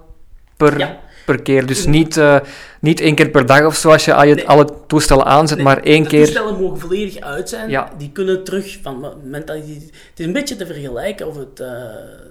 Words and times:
per, 0.58 0.78
Ja. 0.80 1.00
Per 1.26 1.42
keer. 1.42 1.66
Dus 1.66 1.86
niet, 1.86 2.18
eh, 2.18 2.40
niet 2.80 3.00
één 3.00 3.16
keer 3.16 3.30
per 3.30 3.46
dag 3.46 3.66
of 3.66 3.76
zo 3.76 3.92
als 3.92 4.06
je 4.06 4.14
al 4.14 4.26
je- 4.26 4.36
Nee. 4.36 4.48
alle 4.48 4.68
toestellen 4.88 5.26
aanzet, 5.26 5.58
Nee, 5.58 5.66
maar 5.66 5.82
één 5.84 6.04
de 6.04 6.10
keer. 6.10 6.24
toestellen 6.26 6.60
mogen 6.62 6.80
volledig 6.80 7.20
uit 7.20 7.50
zijn. 7.50 7.70
Ja. 7.70 7.92
Die 7.98 8.12
kunnen 8.12 8.44
terug 8.44 8.80
van 8.82 9.14
die- 9.46 9.76
Het 10.10 10.20
is 10.20 10.26
een 10.26 10.34
beetje 10.34 10.56
te 10.56 10.66
vergelijken 10.66 11.28
of 11.28 11.36
het, 11.38 11.60
eh, 11.60 11.68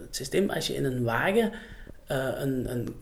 het 0.06 0.16
systeem 0.16 0.50
als 0.50 0.66
je 0.66 0.74
in 0.74 0.84
een 0.84 1.02
wagen 1.02 1.52
eh, 2.06 2.18
een, 2.38 2.70
een 2.70 2.94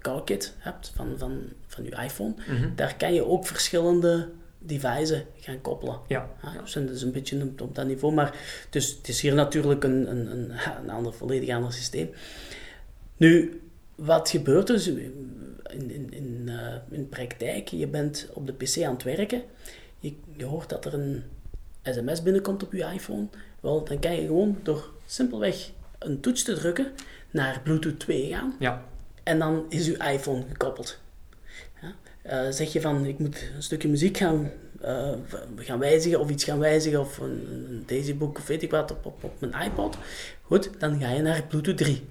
car-kit 0.00 0.54
hebt 0.58 0.92
van, 0.96 1.06
van, 1.18 1.38
van 1.66 1.84
je 1.84 1.90
iPhone. 2.04 2.34
Mhm. 2.48 2.68
Daar 2.76 2.94
kan 2.98 3.14
je 3.14 3.26
ook 3.26 3.46
verschillende 3.46 4.28
devices 4.58 5.22
gaan 5.40 5.60
koppelen. 5.60 5.96
Ja. 6.08 6.28
Ja, 6.42 6.60
dus 6.62 6.72
dat 6.72 6.90
is 6.90 7.02
een 7.02 7.12
beetje 7.12 7.42
op, 7.42 7.60
op 7.60 7.74
dat 7.74 7.86
niveau. 7.86 8.14
Maar 8.14 8.34
dus, 8.70 8.94
het 8.98 9.08
is 9.08 9.20
hier 9.20 9.34
natuurlijk 9.34 9.84
een, 9.84 10.10
een, 10.10 10.30
een, 10.30 10.52
een 10.82 10.90
ander, 10.90 11.12
volledig 11.12 11.54
ander 11.54 11.72
systeem. 11.72 12.10
Nu, 13.16 13.60
wat 13.94 14.30
gebeurt 14.30 14.68
er 14.68 14.74
dus 14.74 14.86
in, 14.86 15.56
in, 15.70 16.12
in, 16.12 16.48
eh, 16.48 16.74
in 16.90 17.08
praktijk? 17.08 17.68
Je 17.68 17.86
bent 17.86 18.28
op 18.32 18.46
de 18.46 18.52
PC 18.52 18.82
aan 18.82 18.92
het 18.92 19.02
werken. 19.02 19.42
Je, 19.98 20.14
je 20.36 20.44
hoort 20.44 20.68
dat 20.68 20.84
er 20.84 20.94
een 20.94 21.22
sms 21.82 22.22
binnenkomt 22.22 22.62
op 22.62 22.72
je 22.72 22.84
iPhone. 22.94 23.26
Wel, 23.60 23.84
dan 23.84 23.98
kan 23.98 24.14
je 24.14 24.26
gewoon 24.26 24.58
door 24.62 24.90
simpelweg 25.06 25.70
een 25.98 26.20
toets 26.20 26.42
te 26.42 26.54
drukken 26.54 26.92
naar 27.30 27.60
Bluetooth 27.64 27.98
2 27.98 28.28
gaan. 28.28 28.56
Ja. 28.58 28.84
En 29.22 29.38
dan 29.38 29.64
is 29.68 29.88
uw 29.88 29.96
iPhone 29.96 30.44
gekoppeld. 30.48 30.98
Ja? 31.82 31.94
Eh, 32.22 32.50
zeg 32.50 32.72
je 32.72 32.80
van, 32.80 33.06
ik 33.06 33.18
moet 33.18 33.50
een 33.56 33.62
stukje 33.62 33.88
muziek 33.88 34.16
gaan, 34.16 34.50
eh, 34.80 35.12
gaan 35.56 35.78
wijzigen 35.78 36.20
of 36.20 36.30
iets 36.30 36.44
gaan 36.44 36.58
wijzigen 36.58 37.00
of 37.00 37.18
een, 37.18 37.46
een 37.50 37.82
Daisybook 37.86 38.38
of 38.38 38.46
weet 38.46 38.62
ik 38.62 38.70
wat 38.70 38.90
op, 38.90 39.06
op, 39.06 39.24
op 39.24 39.40
mijn 39.40 39.64
iPod. 39.64 39.96
Goed, 40.42 40.70
dan 40.78 41.00
ga 41.00 41.10
je 41.10 41.22
naar 41.22 41.44
Bluetooth 41.48 41.76
3. 41.76 42.04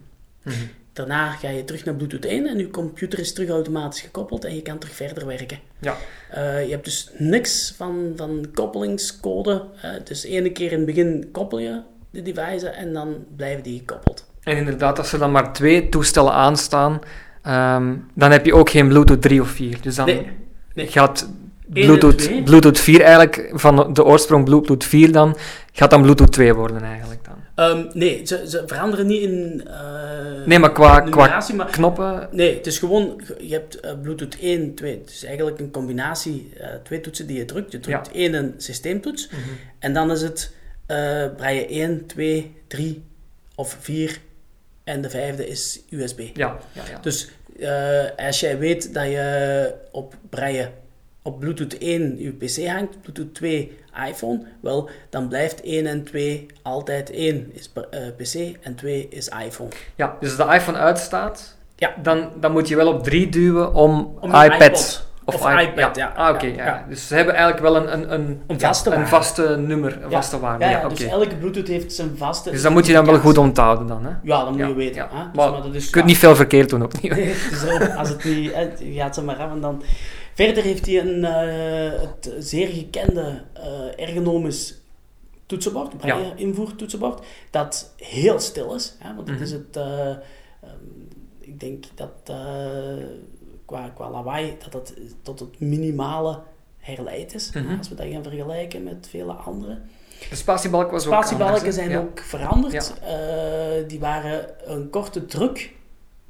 Mhm. 0.43 0.55
Daarna 0.93 1.31
ga 1.31 1.49
je 1.49 1.63
terug 1.63 1.85
naar 1.85 1.93
Bluetooth 1.95 2.25
1 2.25 2.47
en 2.47 2.57
je 2.57 2.69
computer 2.69 3.19
is 3.19 3.33
terug 3.33 3.49
automatisch 3.49 4.01
gekoppeld 4.01 4.45
en 4.45 4.55
je 4.55 4.61
kan 4.61 4.77
terug 4.77 4.95
verder 4.95 5.25
werken. 5.25 5.59
Ja. 5.79 5.95
Eh, 6.29 6.65
je 6.65 6.71
hebt 6.71 6.85
dus 6.85 7.09
niks 7.17 7.73
van, 7.77 8.13
van 8.15 8.45
koppelingscode. 8.53 9.65
eh, 9.81 9.89
dus 10.03 10.23
ene 10.23 10.51
keer 10.51 10.71
in 10.71 10.77
het 10.77 10.85
begin 10.85 11.29
koppel 11.31 11.59
je 11.59 11.81
de 12.09 12.21
devices 12.21 12.63
en 12.71 12.93
dan 12.93 13.15
blijven 13.35 13.63
die 13.63 13.77
gekoppeld. 13.79 14.29
En 14.43 14.57
inderdaad, 14.57 14.97
als 14.97 15.13
er 15.13 15.19
dan 15.19 15.31
maar 15.31 15.53
twee 15.53 15.89
toestellen 15.89 16.33
aanstaan, 16.33 16.99
ehm, 17.41 17.95
dan 18.13 18.31
heb 18.31 18.45
je 18.45 18.55
ook 18.55 18.69
geen 18.69 18.87
Bluetooth 18.87 19.21
3 19.21 19.41
of 19.41 19.49
4. 19.49 19.77
Dus 19.81 19.95
dan 19.95 20.05
Nee, 20.05 20.27
nee. 20.73 20.87
gaat 20.87 21.29
Bluetooth. 21.65 22.43
Bluetooth 22.43 22.79
4 22.79 23.01
eigenlijk, 23.01 23.49
van 23.53 23.93
de 23.93 24.03
oorsprong 24.03 24.45
Bluetooth 24.45 24.83
4 24.83 25.11
dan, 25.11 25.37
gaat 25.73 25.89
dan 25.89 26.01
Bluetooth 26.01 26.31
2 26.31 26.53
worden 26.53 26.83
eigenlijk 26.83 27.23
Ehm, 27.61 27.85
nee, 27.93 28.25
ze, 28.25 28.43
ze 28.49 28.63
veranderen 28.65 29.07
niet 29.07 29.21
in. 29.21 29.63
eh, 29.67 30.45
Nee, 30.45 30.59
maar 30.59 30.71
qua, 30.71 30.99
qua 30.99 31.43
maar 31.55 31.65
knoppen... 31.71 32.29
Nee, 32.31 32.55
het 32.55 32.67
is 32.67 32.79
gewoon, 32.79 33.21
je 33.39 33.53
hebt 33.53 33.79
eh, 33.79 33.91
Bluetooth 34.01 34.37
1, 34.39 34.73
2. 34.75 34.97
Het 34.97 35.09
is 35.09 35.23
eigenlijk 35.23 35.59
een 35.59 35.71
combinatie, 35.71 36.49
eh, 36.59 36.69
twee 36.83 37.01
toetsen 37.01 37.27
die 37.27 37.37
je 37.37 37.45
drukt. 37.45 37.71
Je 37.71 37.79
drukt 37.79 38.07
Ja. 38.07 38.13
één 38.13 38.33
een 38.33 38.53
systeemtoets 38.57 39.27
Mhm. 39.29 39.39
en 39.79 39.93
dan 39.93 40.11
is 40.11 40.21
het 40.21 40.51
braille 41.37 41.65
1, 41.69 42.05
2, 42.05 42.55
3 42.67 43.03
of 43.55 43.77
4 43.79 44.19
en 44.83 45.01
de 45.01 45.09
vijfde 45.09 45.47
is 45.47 45.81
USB. 45.89 46.19
Ja, 46.33 46.57
ja, 46.73 46.81
ja. 46.91 46.99
Dus 47.01 47.29
als 48.17 48.39
jij 48.39 48.57
weet 48.57 48.93
dat 48.93 49.05
je 49.05 49.73
op 49.91 50.15
braille 50.29 50.69
op 51.21 51.39
Bluetooth 51.39 51.77
1 51.77 52.15
je 52.19 52.31
PC 52.31 52.67
hangt, 52.67 53.01
Bluetooth 53.01 53.33
2 53.35 53.77
iPhone, 54.07 54.41
wel, 54.59 54.89
dan 55.09 55.27
blijft 55.27 55.61
1 55.61 55.85
en 55.85 56.03
2 56.03 56.45
altijd 56.61 57.11
1 57.11 57.49
is 57.53 57.71
eh, 57.89 57.99
PC 58.17 58.55
en 58.61 58.75
2 58.75 59.07
is 59.09 59.29
iPhone. 59.45 59.69
ja, 59.95 60.15
dus 60.19 60.37
als 60.37 60.47
de 60.49 60.55
iPhone 60.55 60.77
uitstaat, 60.77 61.55
Ja. 61.75 61.93
dan, 62.03 62.29
dan 62.39 62.51
moet 62.51 62.67
je 62.67 62.75
wel 62.75 62.87
op 62.93 63.03
3 63.03 63.29
duwen 63.29 63.73
om, 63.73 64.17
iPad... 64.23 64.61
iPod 64.61 65.09
of 65.25 65.59
iPad, 65.59 65.95
ja. 65.95 66.13
Ah, 66.15 66.33
oké, 66.35 66.45
Ja, 66.45 66.53
ja, 66.55 66.65
ja. 66.65 66.85
Dus 66.89 67.07
ze 67.07 67.15
hebben 67.15 67.33
eigenlijk 67.35 67.63
wel 67.63 67.75
een, 67.75 67.93
een, 67.93 68.13
een, 68.13 68.41
Een 68.47 68.57
ja, 68.57 68.67
vaste 68.67 68.91
een 68.93 69.07
vaste 69.07 69.57
nummer, 69.57 70.03
een 70.03 70.11
vaste 70.11 70.39
waarde. 70.39 70.63
Ja, 70.65 70.71
Ja, 70.71 70.79
ja, 70.79 70.87
dus 70.87 71.03
elke 71.03 71.35
Bluetooth 71.35 71.67
heeft 71.67 71.93
zijn 71.93 72.17
vaste... 72.17 72.51
Dus 72.51 72.61
dat 72.61 72.71
moet 72.71 72.85
je 72.85 72.93
dan 72.93 73.05
wel 73.05 73.19
goed 73.19 73.37
onthouden 73.37 73.87
dan, 73.87 74.03
hè? 74.05 74.09
Ja, 74.23 74.39
dat 74.43 74.49
moet 74.49 74.59
Ja, 74.59 74.67
je 74.67 74.73
weten. 74.73 74.95
ja. 74.95 75.07
Hè? 75.11 75.23
Dus, 75.33 75.35
Maar 75.51 75.61
dat 75.61 75.73
is, 75.75 75.85
Je 75.85 75.91
kunt 75.91 76.05
niet 76.05 76.17
veel 76.17 76.35
verkeerd 76.35 76.69
doen 76.69 76.83
opnieuw. 76.83 77.13
Nee, 77.15 77.33
dus 77.49 77.95
als 77.97 78.09
het 78.09 78.23
niet... 78.23 78.51
gaat 78.97 79.15
ze 79.15 79.23
maar 79.23 79.35
af 79.35 79.51
en 79.51 79.61
dan... 79.61 79.83
Verder 80.33 80.63
heeft 80.63 80.85
hij 80.85 80.99
een 80.99 81.25
eh, 81.25 82.01
het 82.01 82.33
zeer 82.39 82.67
gekende 82.67 83.41
eh, 83.53 84.07
ergonomisch 84.07 84.79
toetsenbord, 85.45 85.97
braille 85.97 86.33
invoertoetsenbord, 86.35 87.25
dat 87.49 87.93
heel 87.97 88.39
stil 88.39 88.75
is. 88.75 88.95
Hè? 88.99 89.15
Want 89.15 89.27
het 89.27 89.35
Mhm. 89.37 89.45
is 89.45 89.51
het... 89.51 89.75
eh, 89.77 90.09
ehm, 90.09 90.19
ik 91.39 91.59
denk 91.59 91.83
dat 91.95 92.11
qua, 93.65 93.89
qua 93.95 94.09
lawaai, 94.09 94.55
dat 94.71 94.73
het 94.73 94.93
tot 95.21 95.39
het 95.39 95.59
minimale 95.59 96.39
herleid 96.77 97.33
is. 97.33 97.51
Mhm. 97.51 97.77
Als 97.77 97.89
we 97.89 97.95
dat 97.95 98.05
gaan 98.11 98.23
vergelijken 98.23 98.83
met 98.83 99.07
vele 99.09 99.33
andere. 99.33 99.77
De 100.29 100.35
spatiebalk 100.35 100.91
was 100.91 101.05
ook 101.07 101.13
Spatiebalken 101.13 101.55
anders, 101.57 101.75
zijn 101.75 101.89
Ja. 101.89 101.99
ook 101.99 102.19
veranderd. 102.19 102.93
Die 103.87 103.99
waren 103.99 104.49
een 104.71 104.89
korte 104.89 105.25
druk 105.25 105.73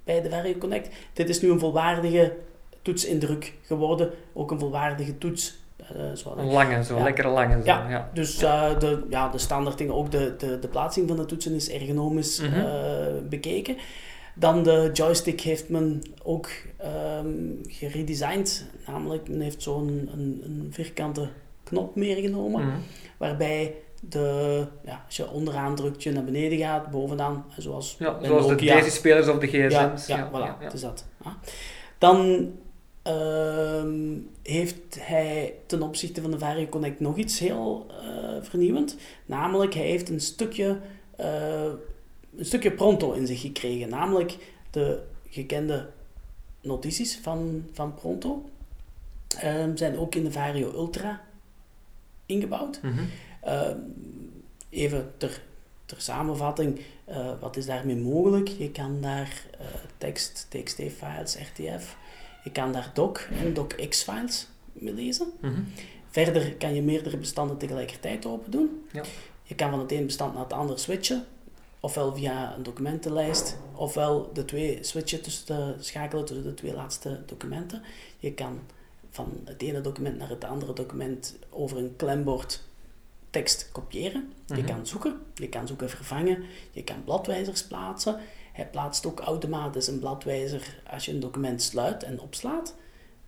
bij 0.03 0.21
de 0.21 0.29
Vario 0.29 0.57
Connect. 0.57 0.89
Dit 1.13 1.29
is 1.29 1.41
nu 1.41 1.51
een 1.51 1.59
volwaardige 1.59 2.33
toetsindruk 2.81 3.53
geworden. 3.61 4.09
Ook 4.33 4.51
een 4.51 4.59
volwaardige 4.59 5.17
toets. 5.17 5.59
eh, 5.77 6.35
Een 6.37 6.45
lange, 6.51 6.83
zo, 6.83 6.97
Ja. 6.97 7.03
lekkere 7.03 7.27
lange. 7.27 7.53
Zo, 7.59 7.65
Ja. 7.65 7.89
ja. 7.89 8.09
dus 8.13 8.41
eh, 8.41 8.79
de, 8.79 9.03
ja, 9.09 9.29
de 9.29 9.37
standaard 9.37 9.77
dingen, 9.77 9.93
ook 9.93 10.11
de, 10.11 10.35
de, 10.37 10.59
de 10.59 10.67
plaatsing 10.67 11.07
van 11.07 11.17
de 11.17 11.25
toetsen 11.25 11.53
is 11.53 11.69
ergonomisch 11.69 12.41
Mhm. 12.41 12.53
eh, 12.59 13.05
bekeken. 13.29 13.77
Dan 14.35 14.63
de 14.63 14.89
joystick 14.93 15.41
heeft 15.41 15.69
men 15.69 16.01
ook 16.23 16.49
ehm, 16.77 17.35
geredesigned. 17.67 18.65
Namelijk, 18.87 19.29
men 19.29 19.39
heeft 19.41 19.61
zo'n 19.61 20.09
een, 20.13 20.41
een 20.45 20.67
vierkante 20.71 21.27
knop 21.63 21.95
meegenomen 21.95 22.65
Mhm. 22.65 22.75
waarbij 23.17 23.75
de, 24.09 24.65
ja, 24.85 25.03
als 25.05 25.15
je 25.17 25.29
onderaan 25.31 25.75
drukt, 25.75 26.03
je 26.03 26.11
naar 26.11 26.23
beneden 26.23 26.57
gaat, 26.57 26.91
bovenaan, 26.91 27.45
zoals 27.57 27.95
Ja, 27.99 28.17
zoals 28.21 28.45
de 28.45 28.51
Nokia. 28.51 28.73
Daisy-spelers 28.73 29.27
of 29.27 29.37
de 29.37 29.51
Ja, 29.59 29.67
gsm's. 29.87 30.07
ja, 30.07 30.29
voilà, 30.29 30.33
ja. 30.33 30.57
het 30.59 30.73
is 30.73 30.81
dat. 30.81 31.05
Ja. 31.23 31.37
Dan 31.97 32.49
ehm, 33.01 34.17
heeft 34.41 34.95
hij 34.99 35.55
ten 35.65 35.81
opzichte 35.81 36.21
van 36.21 36.31
de 36.31 36.39
Vario 36.39 36.65
Connect 36.65 36.99
nog 36.99 37.17
iets 37.17 37.39
heel 37.39 37.85
eh, 37.89 38.41
vernieuwend. 38.41 38.95
Namelijk, 39.25 39.73
hij 39.73 39.85
heeft 39.85 40.09
een 40.09 40.21
stukje, 40.21 40.79
eh, 41.15 41.71
een 42.37 42.45
stukje 42.45 42.71
pronto 42.71 43.11
in 43.11 43.27
zich 43.27 43.41
gekregen. 43.41 43.89
Namelijk 43.89 44.37
de 44.69 45.01
gekende 45.29 45.89
notities 46.61 47.19
van, 47.21 47.65
van 47.73 47.95
pronto 47.95 48.49
ehm, 49.37 49.75
zijn 49.75 49.97
ook 49.97 50.15
in 50.15 50.23
de 50.23 50.31
Vario 50.31 50.71
Ultra 50.73 51.21
ingebouwd. 52.25 52.81
Mhm. 52.81 53.03
Ehm, 53.41 53.77
even 54.69 55.11
ter, 55.17 55.41
ter 55.85 56.01
samenvatting, 56.01 56.79
eh, 57.05 57.31
wat 57.39 57.57
is 57.57 57.65
daarmee 57.65 57.95
mogelijk? 57.95 58.47
Je 58.47 58.71
kan 58.71 59.01
daar 59.01 59.45
tekst, 59.97 60.45
txt-files, 60.49 61.37
RTF, 61.37 61.97
je 62.43 62.51
kan 62.51 62.71
daar 62.71 62.91
doc 62.93 63.19
en 63.43 63.53
docx-files 63.53 64.47
mee 64.73 64.93
lezen. 64.93 65.31
Mhm. 65.41 65.61
Verder 66.09 66.53
kan 66.55 66.73
je 66.73 66.81
meerdere 66.81 67.17
bestanden 67.17 67.57
tegelijkertijd 67.57 68.25
open 68.25 68.51
doen. 68.51 68.85
Ja. 68.91 69.03
Je 69.43 69.55
kan 69.55 69.69
van 69.69 69.79
het 69.79 69.91
ene 69.91 70.05
bestand 70.05 70.33
naar 70.33 70.43
het 70.43 70.53
andere 70.53 70.79
switchen. 70.79 71.25
Ofwel 71.79 72.15
via 72.15 72.55
een 72.55 72.63
documentenlijst, 72.63 73.57
ofwel 73.75 74.29
de 74.33 74.45
twee 74.45 74.77
switchen 74.81 75.21
tussen 75.21 75.45
de, 75.45 75.75
schakelen 75.79 76.25
tussen 76.25 76.45
de 76.45 76.53
twee 76.53 76.73
laatste 76.73 77.19
documenten. 77.25 77.81
Je 78.19 78.33
kan 78.33 78.59
van 79.09 79.31
het 79.45 79.61
ene 79.61 79.81
document 79.81 80.17
naar 80.17 80.29
het 80.29 80.43
andere 80.43 80.73
document 80.73 81.35
over 81.49 81.77
een 81.77 81.93
klembord 81.95 82.61
tekst 83.29 83.69
kopiëren. 83.71 84.31
Je 84.45 84.53
Mhm. 84.53 84.65
kan 84.65 84.87
zoeken, 84.87 85.19
je 85.35 85.49
kan 85.49 85.67
zoeken 85.67 85.89
vervangen, 85.89 86.43
je 86.71 86.83
kan 86.83 87.03
bladwijzers 87.03 87.63
plaatsen. 87.63 88.19
Hij 88.53 88.67
plaatst 88.67 89.05
ook 89.05 89.19
automatisch 89.19 89.87
een 89.87 89.99
bladwijzer 89.99 90.75
als 90.91 91.05
je 91.05 91.11
een 91.11 91.19
document 91.19 91.61
sluit 91.61 92.03
en 92.03 92.19
opslaat. 92.19 92.75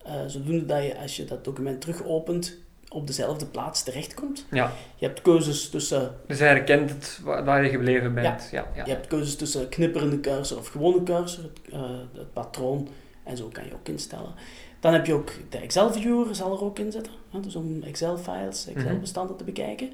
Eh, 0.06 0.14
zodoende 0.28 0.66
dat 0.66 0.84
je 0.84 0.98
als 1.00 1.16
je 1.16 1.25
dat 1.25 1.44
document 1.44 1.81
terug 1.81 2.04
opent 2.06 2.58
op 2.90 3.08
dezelfde 3.08 3.46
plaats 3.46 3.84
terechtkomt. 3.84 4.46
Ja, 4.52 4.72
Je 4.96 5.06
hebt 5.06 5.22
keuzes 5.22 5.70
tussen, 5.70 6.16
dus 6.28 6.40
hij 6.40 6.48
herkent 6.48 6.90
het 6.90 7.20
wa- 7.24 7.44
waar 7.44 7.64
je 7.64 7.70
gebleven 7.70 8.14
bent. 8.14 8.50
Ja, 8.52 8.68
ja. 8.75 8.86
je 8.86 8.92
hebt 8.92 9.08
keuzes 9.08 9.36
tussen 9.36 9.70
knipperende 9.70 10.20
cursor 10.20 10.58
of 10.58 10.68
gewone 10.68 11.04
cursor, 11.04 11.44
het, 11.44 11.74
eh, 11.74 11.81
het 12.14 12.34
patroon, 12.34 12.88
en 13.24 13.38
zo 13.38 13.48
kan 13.52 13.66
je 13.66 13.74
ook 13.74 13.88
instellen. 13.88 14.34
Dan 14.80 14.94
heb 14.94 15.06
je 15.06 15.14
ook 15.14 15.31
de 15.50 15.58
Excel-viewer, 15.58 16.36
zal 16.36 16.52
er 16.54 16.64
ook 16.64 16.80
in 16.80 16.92
zitten, 16.92 17.12
hè, 17.31 17.40
dus 17.40 17.56
om 17.56 17.84
Excel-files, 17.84 18.68
Excel-bestanden 18.68 19.36
te 19.38 19.44
bekijken. 19.44 19.94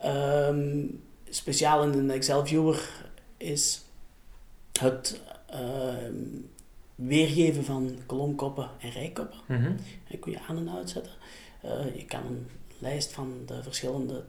Ehm, 0.00 0.84
speciaal 1.28 1.82
in 1.82 1.92
een 1.98 2.10
Excel-viewer 2.10 2.88
is 3.36 3.82
het 4.80 5.20
ehm, 5.46 6.14
weergeven 6.94 7.64
van 7.64 7.98
kolomkoppen 8.06 8.68
en 8.80 8.90
rijkoppen. 8.90 9.38
Die 10.08 10.18
kun 10.18 10.32
je 10.32 10.40
aan 10.48 10.56
en 10.56 10.70
uitzetten. 10.70 11.12
Eh, 11.60 11.96
je 11.96 12.04
kan 12.04 12.26
een 12.26 12.48
lijst 12.78 13.12
van 13.12 13.42
de 13.46 13.62
verschillende 13.62 14.24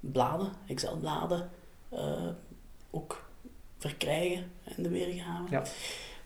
bladen, 0.00 0.52
Excel-bladen, 0.66 1.50
eh, 1.88 2.28
ook 2.90 3.24
verkrijgen 3.78 4.50
in 4.76 4.82
de 4.82 4.88
weergave. 4.88 5.50
Ja. 5.50 5.62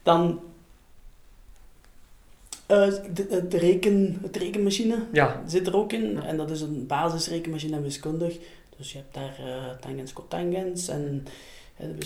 Dan 0.02 0.40
eh, 2.66 2.94
de, 3.12 3.46
de 3.49 3.58
reken, 3.58 4.19
het 4.22 4.37
rekenmachine 4.37 5.06
Ja, 5.12 5.42
zit 5.46 5.66
er 5.66 5.76
ook 5.76 5.92
in. 5.92 6.12
Ja. 6.12 6.25
En 6.25 6.37
dat 6.37 6.50
is 6.50 6.60
een 6.60 6.87
basisrekenmachine 6.87 7.76
en 7.76 7.82
wiskundig. 7.82 8.38
Dus 8.76 8.92
je 8.92 8.99
hebt 8.99 9.14
daar 9.14 9.38
eh 9.38 9.76
tangens, 9.81 10.12
cotangens 10.12 10.88
en... 10.88 11.26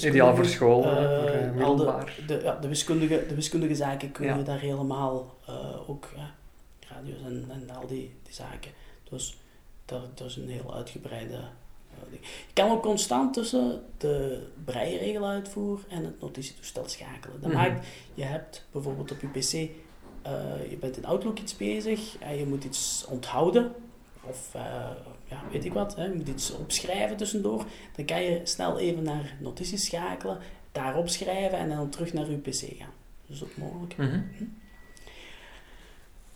ideaal 0.00 0.36
voor 0.36 0.44
school, 0.46 0.84
eh, 0.84 0.90
voor 0.94 1.60
eh, 1.60 1.64
al 1.64 1.76
de- 1.76 2.40
ja, 2.42 2.56
de, 2.60 2.68
wiskundige, 2.68 3.24
de 3.28 3.34
wiskundige 3.34 3.74
zaken 3.74 4.12
kun 4.12 4.26
Ja. 4.26 4.36
daar 4.42 4.60
helemaal 4.60 5.34
eh, 5.46 5.90
ook, 5.90 6.08
ja, 6.16 6.34
radio's 6.88 7.18
en, 7.24 7.44
en 7.50 7.70
al 7.76 7.86
die, 7.86 8.14
die 8.22 8.34
zaken. 8.34 8.70
Dus 9.10 9.36
dat, 9.84 10.18
dat 10.18 10.26
is 10.26 10.36
een 10.36 10.48
heel 10.48 10.74
uitgebreide 10.74 11.38
ding. 12.10 12.22
Je 12.22 12.52
kan 12.52 12.70
ook 12.70 12.82
constant 12.82 13.34
tussen 13.34 13.82
de 13.98 14.46
breiregel-uitvoer 14.64 15.80
en 15.88 16.04
het 16.04 16.20
notitietoestel 16.20 16.88
schakelen. 16.88 17.40
Dat 17.40 17.50
Mhm. 17.52 17.58
maakt, 17.60 17.86
je 18.14 18.22
hebt 18.24 18.64
bijvoorbeeld 18.72 19.10
op 19.10 19.20
je 19.20 19.26
pc, 19.26 19.52
je 20.70 20.76
bent 20.80 20.96
in 20.96 21.04
Outlook 21.06 21.38
iets 21.38 21.56
bezig 21.56 22.16
en 22.18 22.36
je 22.36 22.46
moet 22.46 22.64
iets 22.64 23.04
onthouden. 23.08 23.72
Of 24.28 24.54
eh, 24.54 24.62
ja, 25.28 25.42
weet 25.52 25.64
ik 25.64 25.72
wat, 25.72 25.96
hè, 25.96 26.04
je 26.04 26.14
moet 26.14 26.28
iets 26.28 26.50
opschrijven 26.56 27.16
tussendoor. 27.16 27.64
Dan 27.96 28.04
kan 28.04 28.22
je 28.22 28.40
snel 28.44 28.78
even 28.78 29.02
naar 29.02 29.36
notities 29.40 29.84
schakelen, 29.84 30.38
daarop 30.72 31.08
schrijven 31.08 31.58
en 31.58 31.68
dan 31.68 31.90
terug 31.90 32.12
naar 32.12 32.30
je 32.30 32.36
pc 32.36 32.78
gaan. 32.78 32.92
Dat 33.26 33.36
is 33.36 33.44
ook 33.44 33.56
mogelijk. 33.56 33.96
Mhm. 33.96 34.20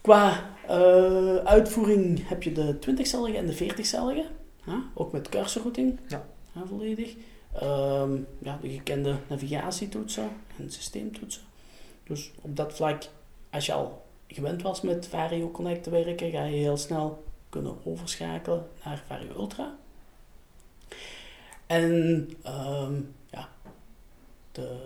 Qua 0.01 0.51
eh, 0.69 1.37
uitvoering 1.37 2.29
heb 2.29 2.43
je 2.43 2.53
de 2.53 2.79
20-cellige 2.79 3.37
en 3.37 3.47
de 3.47 3.57
40-cellige. 3.57 4.27
hè, 4.65 4.75
Ook 4.95 5.13
met 5.13 5.29
cursorrouting. 5.29 5.99
Ja. 6.09 6.25
volledig. 6.67 7.15
Ehm, 7.55 8.17
ja, 8.39 8.59
de 8.63 8.69
gekende 8.69 9.17
navigatietoetsen 9.27 10.29
en 10.59 10.71
systeemtoetsen. 10.71 11.43
Dus 12.05 12.31
op 12.41 12.57
dat 12.57 12.73
vlak, 12.75 13.03
als 13.51 13.67
je 13.67 13.73
al 13.73 14.03
gewend 14.29 14.63
was 14.63 14.81
met 14.81 15.07
Vario 15.07 15.51
Connect 15.51 15.83
te 15.83 15.91
werken, 15.91 16.31
ga 16.31 16.45
je 16.45 16.57
heel 16.57 16.77
snel 16.77 17.24
kunnen 17.55 17.85
overschakelen 17.85 18.67
naar 18.85 19.03
Vario 19.06 19.35
Ultra. 19.35 19.77
En 21.67 22.29
ehm, 22.43 22.95
ja, 23.31 23.49
de, 24.53 24.79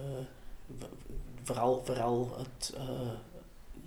vooral, 1.42 1.82
vooral 1.84 2.36
het 2.38 2.74
eh, 2.76 3.10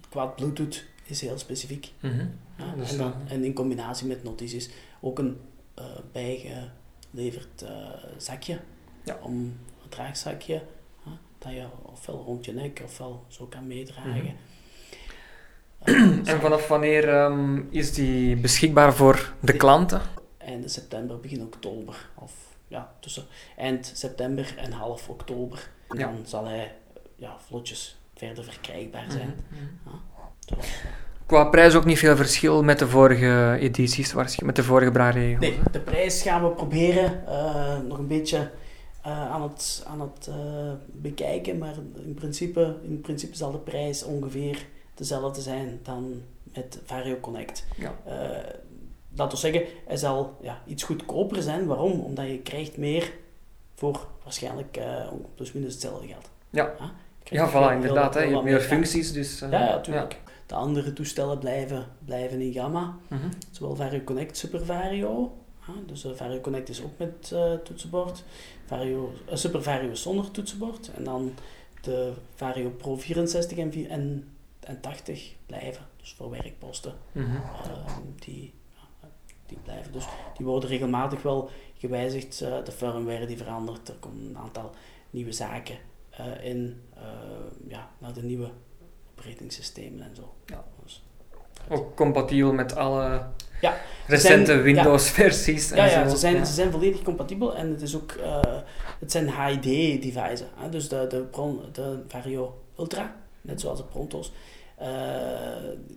qua 0.10 0.26
Bluetooth 0.26 0.84
is 1.04 1.22
heel 1.22 1.38
specifiek. 1.38 1.92
Mhm. 2.00 2.28
Ja, 2.58 2.76
dus 2.76 2.92
en, 2.92 2.98
dan, 2.98 3.14
en 3.28 3.44
in 3.44 3.54
combinatie 3.54 4.08
met 4.08 4.24
notities 4.24 4.70
ook 5.00 5.20
een 5.20 5.38
eh, 5.74 5.86
bijgeleverd 6.12 7.62
eh, 7.62 7.90
zakje. 8.18 8.60
Ja. 9.04 9.20
Om 9.22 9.34
een 9.34 9.60
draagzakje, 9.90 10.64
dat 11.38 11.52
je 11.52 11.68
ofwel 11.82 12.24
rond 12.24 12.46
je 12.46 12.54
nek 12.54 12.82
ofwel 12.84 13.26
zo 13.28 13.46
kan 13.46 13.68
meedragen. 13.68 14.24
Mhm. 14.24 14.36
En 16.32 16.42
vanaf 16.42 16.68
wanneer 16.68 17.10
ehm, 17.10 17.62
is 17.70 17.94
die 17.94 18.36
beschikbaar 18.36 18.94
voor 18.94 19.34
de 19.40 19.54
klanten? 19.58 20.02
einde 20.38 20.68
september, 20.68 21.20
begin 21.20 21.42
oktober. 21.42 22.10
Of 22.16 22.32
ja, 22.68 22.92
tussen 23.00 23.24
eind 23.58 23.92
september 23.96 24.54
en 24.58 24.72
half 24.72 25.10
oktober. 25.10 25.70
En 25.90 25.98
Ja. 26.00 26.06
dan 26.06 26.16
zal 26.26 26.46
hij 26.46 26.72
ja, 27.16 27.36
vlotjes 27.48 28.00
verder 28.16 28.44
verkrijgbaar 28.44 29.06
zijn. 29.10 29.36
Mhm. 29.50 29.96
Dus- 30.46 30.82
Qua 31.26 31.44
prijs 31.46 31.76
ook 31.76 31.86
niet 31.86 32.00
veel 32.00 32.16
verschil 32.16 32.64
met 32.64 32.80
de 32.80 32.88
vorige 32.88 33.58
edities, 33.60 34.14
waarschijnlijk 34.14 34.46
met 34.58 34.66
de 34.66 34.72
vorige 34.72 34.92
braairegels. 34.92 35.40
Nee, 35.40 35.60
de 35.72 35.80
prijs 35.80 36.22
gaan 36.22 36.44
we 36.44 36.50
proberen 36.50 37.28
eh, 37.28 37.80
nog 37.88 37.98
een 37.98 38.08
beetje 38.08 38.50
eh, 39.04 39.32
aan 39.32 39.42
het, 39.42 39.84
aan 39.88 40.02
het 40.02 40.28
eh, 40.28 40.36
bekijken, 40.92 41.58
maar 41.58 41.74
in 42.06 42.14
principe, 42.14 42.76
in 42.84 43.02
principe 43.02 43.36
zal 43.36 43.52
de 43.52 43.58
prijs 43.58 44.04
ongeveer 44.04 44.66
dezelfde 45.02 45.42
zijn 45.42 45.80
dan 45.84 46.22
met 46.54 46.80
Vario 46.86 47.20
Connect. 47.20 47.66
Ja. 47.78 47.96
Eh, 48.06 48.54
dat 49.10 49.28
wil 49.30 49.38
zeggen, 49.40 49.64
hij 49.88 49.98
zal 49.98 50.38
ja, 50.42 50.62
iets 50.66 50.84
goedkoper 50.84 51.42
zijn. 51.42 51.66
Waarom? 51.66 52.00
Omdat 52.00 52.28
je 52.28 52.40
krijgt 52.40 52.78
meer 52.78 53.12
voor 53.76 54.08
waarschijnlijk 54.24 54.78
eh 54.78 55.08
plus 55.36 55.52
minus 55.52 55.74
hetzelfde 55.74 56.08
geld. 56.08 56.30
Ja. 56.50 56.74
Je 57.24 57.36
Ja, 57.36 57.50
voilà, 57.50 57.74
inderdaad. 57.76 58.14
Hè. 58.14 58.22
Je 58.22 58.32
hebt 58.32 58.44
meer 58.44 58.62
functies, 58.62 59.14
dus... 59.14 59.42
eh, 59.42 59.52
Ja, 59.52 59.60
ja, 59.60 59.76
natuurlijk. 59.76 60.18
De 60.46 60.56
andere 60.56 60.94
toestellen 60.94 61.38
blijven, 61.40 61.86
blijven 62.06 62.42
in 62.42 62.54
gamma. 62.54 62.96
Mhm. 63.08 63.28
Zowel 63.52 63.76
Vario 63.76 64.04
Connect, 64.04 64.38
Super 64.38 64.66
Vario. 64.66 65.38
Ja, 65.68 65.74
dus 65.86 66.06
eh, 66.06 66.12
Vario 66.16 66.40
Connect 66.40 66.70
is 66.70 66.84
ook 66.84 66.98
met 66.98 67.32
eh, 67.34 67.54
toetsenbord. 67.54 68.24
Vario, 68.66 69.14
eh, 69.30 69.36
Super 69.36 69.64
Vario 69.64 69.94
zonder 69.94 70.32
toetsenbord. 70.32 70.92
En 70.96 71.04
dan 71.04 71.34
de 71.82 72.12
Vario 72.36 72.70
Pro 72.70 72.98
64 72.98 73.58
en, 73.58 73.86
en, 73.90 74.28
en 74.66 74.82
80 74.82 75.36
blijven. 75.46 75.86
Dus 75.98 76.14
voor 76.14 76.30
werkposten. 76.30 76.94
Mhm. 77.12 77.36
Ehm, 77.36 78.02
die, 78.20 78.54
ja, 79.02 79.08
die 79.46 79.58
blijven. 79.64 79.92
Dus 79.92 80.06
die 80.38 80.46
worden 80.46 80.70
regelmatig 80.70 81.22
wel 81.22 81.50
gewijzigd. 81.78 82.42
eh, 82.42 82.64
de 82.64 82.72
firmware 82.72 83.26
die 83.26 83.38
verandert. 83.38 83.88
Er 83.90 83.96
komen 84.00 84.26
een 84.26 84.38
aantal 84.38 84.72
nieuwe 85.10 85.32
zaken 85.32 85.78
eh, 86.10 86.46
in. 86.46 86.82
eh, 86.96 87.02
ja, 87.68 87.90
naar 87.98 88.14
de 88.14 88.24
nieuwe 88.24 88.50
operatingsystemen 89.12 90.02
en 90.02 90.16
zo. 90.16 90.34
Ja. 90.46 90.64
Dus, 90.84 91.04
Ook 91.70 91.96
compatibel 91.96 92.54
met 92.54 92.76
alle 92.76 93.26
Ja, 93.62 93.78
recente 94.08 94.54
ja. 94.54 94.62
Windows-versies. 94.62 95.70
Ja, 95.70 95.76
en 95.76 95.90
ja, 95.90 96.04
zo. 96.04 96.10
ze 96.10 96.18
zijn, 96.20 96.36
Ja. 96.36 96.44
ze 96.46 96.54
zijn 96.54 96.72
volledig 96.72 97.02
compatibel 97.02 97.56
en 97.56 97.70
het 97.70 97.82
is 97.82 97.96
ook, 97.96 98.12
eh, 98.12 98.42
het 99.00 99.12
zijn 99.12 99.30
HID-devices. 99.32 100.44
Dus 100.70 100.90
de, 100.90 101.08
de, 101.10 101.26
de 101.72 102.04
Vario 102.08 102.62
Ultra, 102.80 103.16
net 103.42 103.62
zoals 103.62 103.78
de 103.80 103.86
Pronto's, 103.86 104.32
eh, 104.78 104.88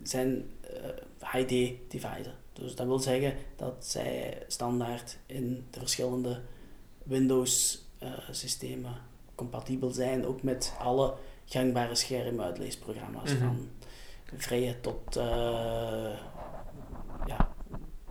zijn 0.03 0.51
eh 0.61 1.33
HID-devices. 1.33 2.33
Dus 2.53 2.75
dat 2.75 2.87
wil 2.87 2.99
zeggen 2.99 3.35
dat 3.57 3.75
zij 3.79 4.43
standaard 4.49 5.19
in 5.27 5.67
de 5.71 5.79
verschillende 5.79 6.41
Windows-systemen 7.03 8.93
compatibel 9.35 9.91
zijn, 9.91 10.27
ook 10.27 10.43
met 10.43 10.73
alle 10.79 11.15
gangbare 11.47 11.95
schermuitleesprogramma's, 11.95 13.33
Mhm. 13.33 13.39
van 13.45 13.69
vrije 14.37 14.81
tot 14.81 15.17
eh, 15.17 15.25
ja, 17.27 17.49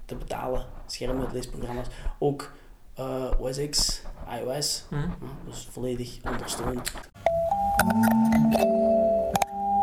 te 0.05 0.15
betalen 0.15 0.65
schermuitleesprogramma's. 0.85 1.87
Ook 2.19 2.51
eh, 2.93 3.31
OS 3.39 3.69
X, 3.69 4.01
iOS, 4.39 4.85
Mhm. 4.89 5.09
dus 5.45 5.67
volledig 5.71 6.19
ondersteund. 6.25 6.91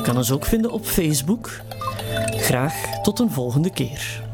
U 0.00 0.02
kan 0.02 0.16
ons 0.16 0.32
ook 0.32 0.44
vinden 0.44 0.70
op 0.70 0.84
Facebook. 0.84 1.60
Graag 2.36 3.02
tot 3.02 3.18
een 3.18 3.30
volgende 3.30 3.70
keer. 3.70 4.29